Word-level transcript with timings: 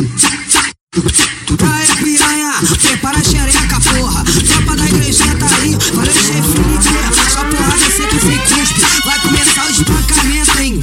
Aê, 0.00 1.86
piranha, 2.02 2.54
prepara 2.82 3.18
a 3.18 3.22
xereca, 3.22 3.80
porra. 3.80 4.24
Tropa 4.24 4.76
da 4.76 4.86
igrejinha 4.86 5.36
tá 5.36 5.46
aí, 5.60 5.76
valeu, 5.94 6.12
Felipe. 6.14 7.30
Só 7.30 7.44
porrada 7.44 7.90
seca 7.90 8.18
sem 8.18 8.38
cuspe. 8.38 8.80
Vai 9.04 9.20
começar 9.20 9.66
o 9.66 9.70
espancamento, 9.70 10.58
hein? 10.58 10.82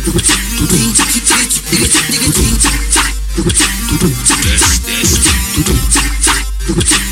Elas 6.70 7.06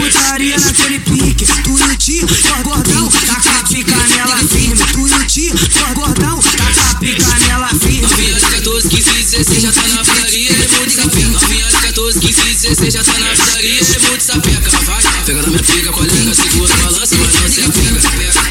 putaria 0.00 0.56
naquele 0.58 0.98
pique. 1.00 1.46
Tuiuti, 1.62 2.24
ó 2.50 2.62
gordão, 2.62 3.08
tá 3.08 3.40
com 3.40 3.50
a 3.50 3.62
pica 3.64 3.96
nela 3.96 4.36
firme. 4.38 4.76
Tuiuti, 4.92 5.52
ó 5.82 5.94
gordão, 5.94 6.38
tá 6.38 6.64
com 6.72 6.90
a 6.90 6.94
pica 7.00 7.38
nela 7.46 7.68
firme. 7.68 8.00
Novinha 8.00 8.34
de 8.34 8.46
14, 8.46 8.88
15, 8.88 9.10
16 9.10 9.62
já 9.62 9.72
tá 9.72 9.88
na 9.88 10.04
putaria, 10.04 10.50
é 10.50 10.68
muito 10.78 10.94
sapeca. 10.94 11.28
Novinha 11.28 11.66
de 11.66 11.76
14, 11.76 12.20
15, 12.20 12.42
16 12.42 12.94
já 12.94 13.04
tá 13.04 13.18
na 13.18 13.26
putaria, 13.26 13.80
é 13.80 13.98
muito 14.08 14.24
sapeca. 14.24 14.70
Vai, 14.84 15.02
pega 15.24 15.42
na 15.42 15.48
minha 15.48 15.62
pica, 15.62 15.92
colega, 15.92 16.34
segura, 16.34 16.76
balança, 16.76 17.16
mas 17.16 17.34
não 17.34 17.48
se 17.50 17.60
apega. 17.60 18.00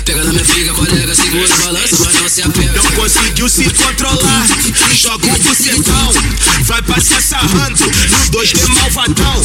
Pega 0.05 0.23
na 0.23 0.33
minha 0.33 0.45
pica, 0.45 0.73
colega, 0.73 1.15
segura, 1.15 1.55
balança, 1.57 1.95
mas 2.05 2.21
não 2.21 2.29
se 2.29 2.41
apega. 2.41 2.73
Não 2.73 2.91
conseguiu 2.91 3.49
se 3.49 3.63
controlar, 3.71 4.47
joga 4.93 5.27
um 5.27 5.39
bucetão, 5.39 6.13
vai 6.79 6.83
passar 6.83 7.21
sarrando 7.21 7.83
no 7.85 8.39
2D 8.39 8.67
malvadão, 8.67 9.43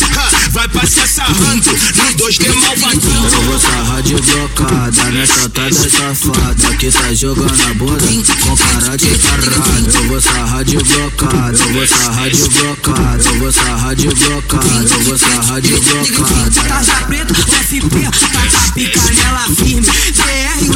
vai 0.50 0.68
passar 0.68 1.08
sarrando 1.08 1.70
no 1.70 2.26
2D 2.26 2.54
malvadão. 2.54 3.28
Eu 3.32 3.42
vou 3.42 3.58
sarrar 3.58 4.02
de 4.02 4.14
blocada 4.14 5.10
nessa 5.10 5.48
tada 5.48 5.72
safada 5.72 6.76
que 6.76 6.92
tá 6.92 7.12
jogando 7.12 7.62
a 7.62 7.74
bunda 7.74 8.36
com 8.40 8.56
cara 8.56 8.96
de 8.96 9.18
caralho. 9.18 9.90
Eu 9.94 10.08
vou 10.08 10.20
sarrar 10.20 10.64
de 10.64 10.76
blocada, 10.76 11.58
eu 11.58 11.72
vou 11.72 11.86
sarrar 11.86 12.30
de 12.30 12.48
blocada, 12.48 13.24
eu 13.24 13.38
vou 13.38 13.52
sarrar 13.52 13.94
de 13.96 14.08
blocada, 14.08 14.94
eu 14.94 15.00
vou 15.02 15.18
sarrar 15.18 15.60
de 15.60 15.72
blocada. 15.72 16.68
Tarja 16.68 16.94
preta, 17.06 17.34
FP, 17.34 18.10
tá 18.32 18.46
com 18.48 18.56
a 18.56 18.72
pica 18.72 19.00
nela 19.12 19.46
firme. 19.56 19.82
DR, 19.82 20.73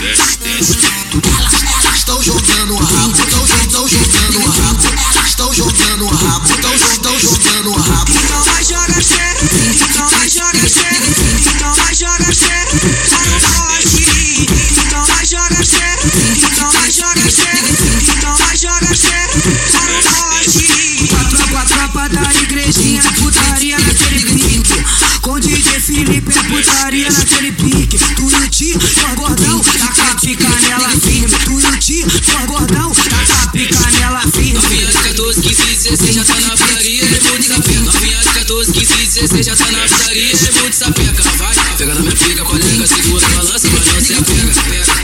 Desce, 0.00 0.38
desce. 0.42 1.43
Putaria 26.62 27.10
naquele 27.10 27.52
pique. 27.52 27.98
Tuiuti, 28.14 28.78
ó 29.04 29.14
gordão, 29.14 29.60
tá 29.60 29.88
com 29.88 30.02
a 30.02 30.14
pica 30.20 30.48
nela 30.48 30.90
firme. 30.90 31.28
Tuiuti, 31.44 32.06
ó 32.34 32.46
gordão, 32.46 32.90
tá 32.92 33.26
com 33.26 33.42
a 33.42 33.46
pica 33.48 33.90
nela 33.90 34.20
firme. 34.22 34.52
Novinha 34.54 34.86
de 34.86 34.98
14, 34.98 35.40
15, 35.40 35.64
16 35.84 36.14
já 36.14 36.24
tá 36.24 36.40
na 36.40 36.56
putaria, 36.56 37.02
é 37.02 37.28
muito 37.28 37.46
sapeca. 37.46 37.80
Novinha 37.80 38.18
de 38.18 38.28
14, 38.28 38.72
15, 38.72 38.94
16 39.20 39.46
já 39.46 39.56
tá 39.56 39.72
na 39.72 39.78
putaria, 39.88 40.32
é 40.32 40.52
muito 40.60 40.76
sapeca. 40.76 41.22
Vai, 41.36 41.54
pega 41.76 41.94
na 41.94 42.00
minha 42.00 42.16
pica, 42.16 42.44
colega, 42.44 42.86
segura, 42.86 43.28
balança, 43.28 43.68
mas 43.70 43.86
não 43.86 44.00
se 44.00 44.14
apega. 44.14 44.52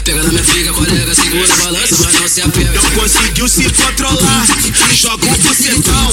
Pega 0.05 0.23
na 0.23 0.29
minha 0.29 0.45
pica, 0.45 0.73
colega, 0.73 1.15
segura, 1.15 1.57
balança, 1.57 1.97
mas 2.05 2.21
não 2.21 2.29
se 2.29 2.43
apega. 2.43 2.73
Não 2.73 2.91
conseguiu 2.91 3.49
se 3.49 3.65
controlar, 3.71 4.47
joga 4.93 5.27
um 5.27 5.39
bucetão, 5.39 6.13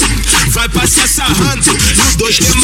vai 0.50 0.70
passar 0.70 1.08
sarrando 1.08 1.72
no 1.72 2.26
2D 2.26 2.57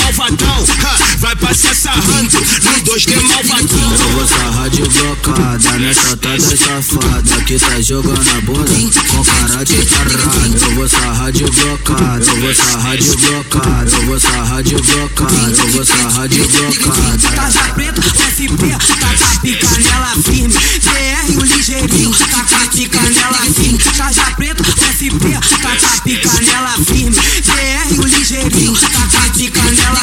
de 4.73 4.81
blocada 4.81 5.77
nessa 5.77 6.17
tada 6.17 6.39
safada 6.39 7.43
que 7.45 7.59
tá 7.59 7.79
jogando 7.79 8.27
a 8.27 8.41
bunda 8.41 9.01
com 9.07 9.23
cara 9.23 9.63
de 9.63 9.85
caralho. 9.85 10.57
Eu 10.63 10.75
vou 10.75 10.89
sarrar 10.89 11.31
de 11.31 11.43
blocada, 11.43 12.25
eu 12.25 12.41
vou 12.41 12.55
sarrar 12.55 12.97
de 12.97 13.15
blocada, 13.15 13.91
eu 13.91 14.05
vou 14.07 14.19
sarrar 14.19 14.63
de 14.63 14.75
blocada, 14.75 15.61
eu 15.61 15.67
vou 15.67 15.85
sarrar 15.85 16.27
de 16.27 16.41
blocada. 16.41 17.35
Tarja 17.35 17.73
preta, 17.75 18.01
FP, 18.01 18.69
tá 18.99 19.13
com 19.15 19.25
a 19.25 19.39
pica 19.41 19.69
nela 19.79 20.15
firme. 20.23 20.53
DR, 20.53 21.37
o 21.37 21.43
ligeirinho, 21.43 22.11
tá 22.11 22.43
com 22.43 22.55
a 22.55 22.67
pica 22.67 22.99
nela 22.99 23.53
firme. 23.53 23.77
Tarja 23.77 24.31
preta, 24.35 24.63
FP, 24.63 25.59
tá 25.61 25.75
com 25.77 25.85
a 25.85 26.01
pica 26.01 26.41
nela 26.41 26.73
firme. 26.83 27.11
DR, 27.11 27.99
o 27.99 28.07
ligeirinho, 28.07 28.73
tá 28.73 28.89
com 28.89 29.17
a 29.17 29.29
pica 29.37 29.61
nela 29.61 30.02